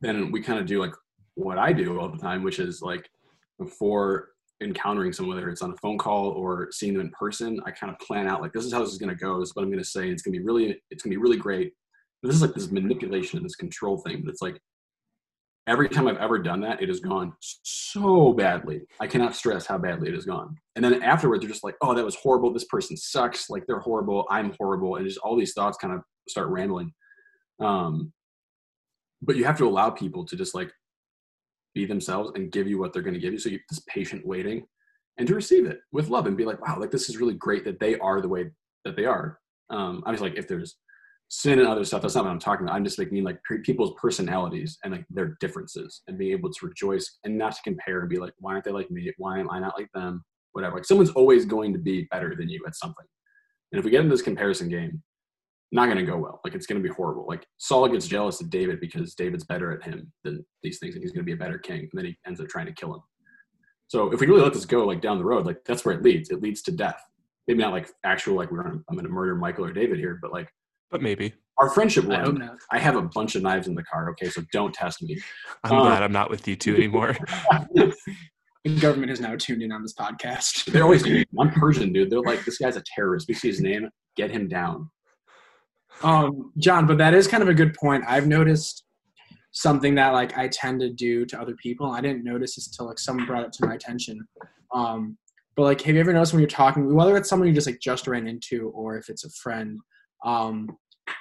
[0.00, 0.94] then we kind of do like
[1.34, 3.08] what I do all the time, which is like
[3.58, 4.30] before
[4.62, 7.92] encountering someone, whether it's on a phone call or seeing them in person, I kind
[7.92, 9.40] of plan out like this is how this is going to go.
[9.40, 10.08] This is what I'm going to say.
[10.08, 11.72] It's going to be really, it's going to be really great.
[12.22, 14.60] This is like this manipulation and this control thing, but it's like
[15.66, 18.82] every time I've ever done that, it has gone so badly.
[18.98, 20.56] I cannot stress how badly it has gone.
[20.76, 22.52] And then afterwards, they're just like, oh, that was horrible.
[22.52, 23.48] This person sucks.
[23.48, 24.26] Like they're horrible.
[24.30, 24.96] I'm horrible.
[24.96, 26.92] And just all these thoughts kind of start rambling.
[27.60, 28.12] Um,
[29.22, 30.72] but you have to allow people to just like
[31.74, 33.38] be themselves and give you what they're going to give you.
[33.38, 34.66] So you this patient waiting
[35.18, 37.64] and to receive it with love and be like, wow, like this is really great
[37.64, 38.50] that they are the way
[38.84, 39.38] that they are.
[39.70, 40.76] Um, I was like, if there's
[41.30, 42.02] sin and other stuff.
[42.02, 42.74] That's not what I'm talking about.
[42.74, 46.66] I'm just like mean like people's personalities and like their differences and being able to
[46.66, 49.10] rejoice and not to compare and be like, why aren't they like me?
[49.16, 50.24] Why am I not like them?
[50.52, 50.76] Whatever.
[50.76, 53.06] Like someone's always going to be better than you at something.
[53.72, 55.00] And if we get in this comparison game,
[55.72, 56.40] not going to go well.
[56.44, 57.26] Like it's going to be horrible.
[57.28, 61.02] Like Saul gets jealous of David because David's better at him than these things, and
[61.02, 61.80] he's going to be a better king.
[61.80, 63.02] And then he ends up trying to kill him.
[63.88, 66.02] So if we really let this go, like down the road, like that's where it
[66.02, 66.30] leads.
[66.30, 67.02] It leads to death.
[67.48, 70.18] Maybe not like actual, like we're gonna, I'm going to murder Michael or David here,
[70.20, 70.48] but like
[70.90, 72.42] but maybe our friendship will I, end.
[72.72, 74.10] I have a bunch of knives in the car.
[74.10, 75.20] Okay, so don't test me.
[75.64, 77.16] I'm um, glad I'm not with you two anymore.
[77.74, 77.94] the
[78.80, 80.64] government has now tuned in on this podcast.
[80.72, 82.10] They're always I'm Persian, dude.
[82.10, 83.28] They're like, this guy's a terrorist.
[83.28, 84.90] We see his name, get him down.
[86.02, 88.04] Um, John, but that is kind of a good point.
[88.06, 88.84] I've noticed
[89.52, 91.90] something that like I tend to do to other people.
[91.90, 94.20] I didn't notice this until like someone brought it to my attention.
[94.74, 95.18] Um,
[95.56, 97.80] but like, have you ever noticed when you're talking, whether it's someone you just like
[97.80, 99.78] just ran into or if it's a friend,
[100.24, 100.68] um,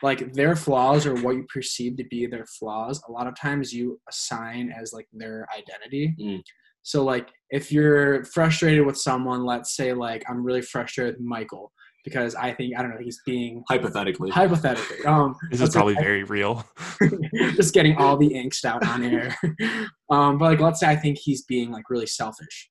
[0.01, 3.73] like their flaws or what you perceive to be their flaws a lot of times
[3.73, 6.41] you assign as like their identity mm.
[6.83, 11.71] so like if you're frustrated with someone let's say like i'm really frustrated with michael
[12.03, 14.29] because i think i don't know he's being hypothetically.
[14.29, 15.05] Hypothetically.
[15.05, 16.65] Um this is probably like, very real.
[17.55, 19.35] Just getting all the angst out on air.
[20.11, 22.69] Um but like let's say i think he's being like really selfish.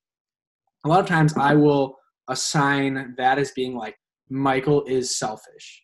[0.85, 3.95] A lot of times i will assign that as being like
[4.29, 5.83] michael is selfish.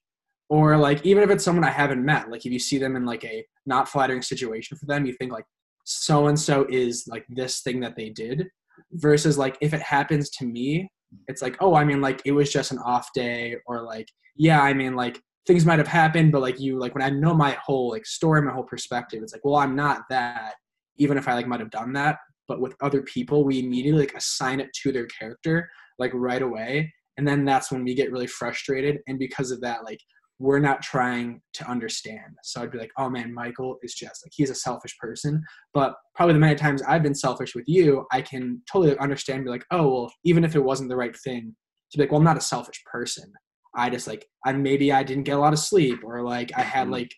[0.49, 3.05] Or like even if it's someone i haven't met like if you see them in
[3.05, 5.45] like a not flattering situation for them you think like
[5.85, 8.47] so and so is like this thing that they did
[8.93, 10.89] versus like if it happens to me
[11.27, 14.61] it's like oh i mean like it was just an off day or like yeah
[14.61, 17.57] i mean like things might have happened but like you like when i know my
[17.63, 20.53] whole like story my whole perspective it's like well i'm not that
[20.97, 24.15] even if i like might have done that but with other people we immediately like
[24.15, 26.93] assign it to their character like right away.
[27.17, 28.99] And then that's when we get really frustrated.
[29.07, 29.99] And because of that like
[30.37, 32.35] we're not trying to understand.
[32.43, 35.41] So I'd be like, oh man, Michael is just like, he's a selfish person.
[35.73, 39.49] But probably the many times I've been selfish with you, I can totally understand, be
[39.49, 41.55] like, oh, well, even if it wasn't the right thing,
[41.91, 43.31] to be like, well, I'm not a selfish person.
[43.75, 46.61] I just like, I maybe I didn't get a lot of sleep or like I
[46.61, 46.93] had mm-hmm.
[46.93, 47.15] like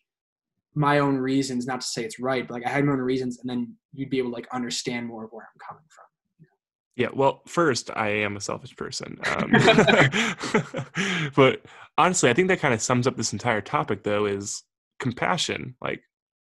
[0.76, 3.40] my own reasons, not to say it's right, but like I had my own reasons.
[3.40, 6.07] And then you'd be able to like understand more of where I'm coming from.
[6.98, 9.20] Yeah, well, first, I am a selfish person.
[9.36, 9.52] Um,
[11.36, 11.62] but
[11.96, 14.64] honestly, I think that kind of sums up this entire topic, though, is
[15.00, 15.76] compassion.
[15.80, 16.02] Like,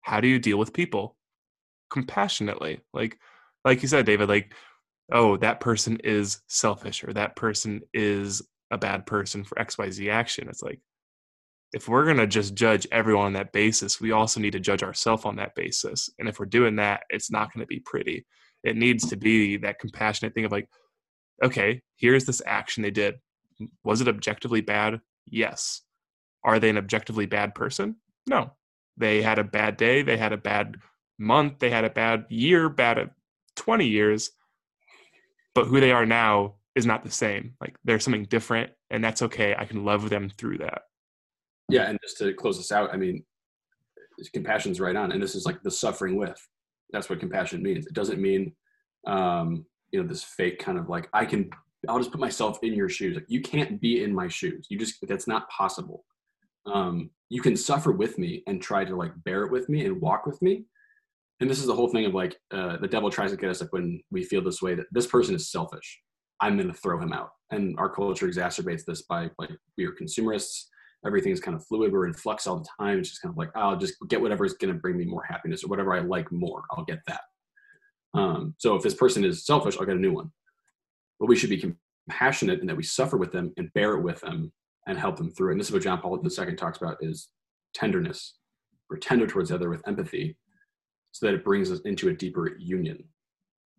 [0.01, 1.17] how do you deal with people
[1.91, 2.81] compassionately?
[2.93, 3.19] Like,
[3.65, 4.53] like you said, David, like,
[5.13, 10.49] oh, that person is selfish or that person is a bad person for XYZ action.
[10.49, 10.81] It's like,
[11.73, 14.83] if we're going to just judge everyone on that basis, we also need to judge
[14.83, 16.11] ourselves on that basis.
[16.19, 18.27] And if we're doing that, it's not going to be pretty
[18.65, 20.69] it needs to be that compassionate thing of like
[21.43, 23.17] okay here's this action they did
[23.85, 25.83] was it objectively bad yes
[26.45, 27.97] are they an objectively bad person
[28.27, 28.53] no
[28.97, 30.77] they had a bad day they had a bad
[31.19, 33.07] month they had a bad year bad uh,
[33.57, 34.31] 20 years
[35.55, 39.23] but who they are now is not the same like there's something different and that's
[39.23, 39.57] okay.
[39.59, 40.83] I can love them through that.
[41.69, 43.25] Yeah, and just to close this out, I mean,
[44.35, 46.39] compassion's right on, and this is like the suffering with.
[46.93, 47.87] That's what compassion means.
[47.87, 48.53] It doesn't mean,
[49.07, 51.51] um, you know, this fake kind of like I can.
[51.89, 53.17] I'll just put myself in your shoes.
[53.17, 54.67] Like you can't be in my shoes.
[54.71, 56.05] You just that's not possible.
[56.67, 60.01] Um, you can suffer with me and try to like bear it with me and
[60.01, 60.65] walk with me.
[61.41, 63.63] And this is the whole thing of like uh, the devil tries to get us
[63.63, 66.01] up when we feel this way that this person is selfish.
[66.41, 67.31] I'm going to throw him out.
[67.51, 70.69] And our culture exacerbates this by like we are consumerists
[71.05, 71.93] everything's kind of fluid.
[71.93, 72.99] We're in flux all the time.
[72.99, 75.25] It's just kind of like, I'll just get whatever is going to bring me more
[75.25, 76.63] happiness or whatever I like more.
[76.71, 77.21] I'll get that.
[78.15, 80.31] Um, so if this person is selfish, I'll get a new one.
[81.19, 81.75] But we should be
[82.09, 84.53] compassionate in that we suffer with them and bear it with them
[84.87, 85.53] and help them through.
[85.53, 87.29] And this is what John Paul II talks about is
[87.75, 88.35] tenderness.
[88.91, 90.37] We're tender towards the other with empathy
[91.13, 93.05] so that it brings us into a deeper union.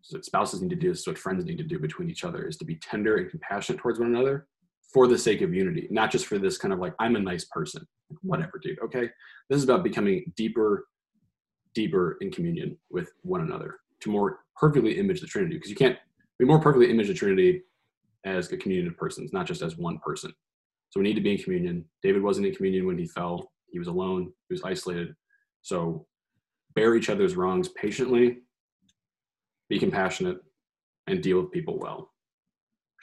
[0.02, 2.46] So what spouses need to do is what friends need to do between each other
[2.46, 4.46] is to be tender and compassionate towards one another
[4.94, 7.44] for the sake of unity, not just for this kind of like, I'm a nice
[7.46, 7.84] person.
[8.22, 8.78] Whatever, dude.
[8.84, 9.10] Okay.
[9.50, 10.86] This is about becoming deeper,
[11.74, 15.56] deeper in communion with one another to more perfectly image the Trinity.
[15.56, 15.98] Because you can't
[16.38, 17.62] be more perfectly image the Trinity
[18.24, 20.32] as a communion of persons, not just as one person.
[20.90, 21.84] So we need to be in communion.
[22.04, 23.50] David wasn't in communion when he fell.
[23.72, 24.32] He was alone.
[24.48, 25.12] He was isolated.
[25.62, 26.06] So
[26.76, 28.38] bear each other's wrongs patiently,
[29.68, 30.38] be compassionate,
[31.08, 32.13] and deal with people well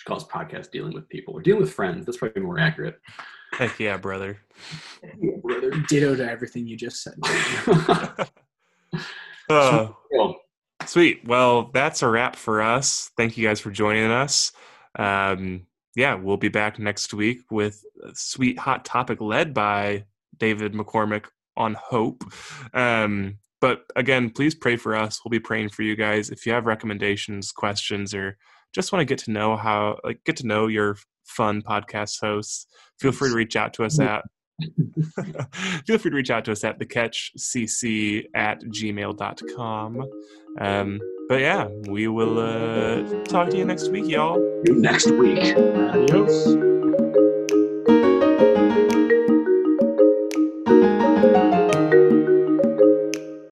[0.02, 2.08] she calls podcast dealing with people or dealing with friends.
[2.08, 3.00] That's probably more accurate.
[3.54, 4.40] Heck yeah, brother.
[5.04, 5.70] Yeah, brother.
[5.88, 7.14] Ditto to everything you just said.
[9.50, 9.90] uh,
[10.88, 11.22] sweet.
[11.28, 13.12] Well, that's a wrap for us.
[13.16, 14.54] Thank you guys for joining us.
[14.98, 20.06] Um, yeah, we'll be back next week with a sweet hot topic led by
[20.40, 21.26] David McCormack
[21.56, 22.24] on hope.
[22.74, 25.22] Um, but again, please pray for us.
[25.24, 26.32] We'll be praying for you guys.
[26.32, 28.40] If you have recommendations, questions, or
[28.74, 32.68] just want to get to know how like get to know your fun podcast hosts.
[33.00, 34.24] Feel free to reach out to us at
[35.88, 40.04] feel free to reach out to us at the catch cc at gmail.com
[40.60, 44.40] um but yeah we will uh talk to you next week y'all.
[44.66, 45.56] Next week.
[45.58, 46.71] Adios.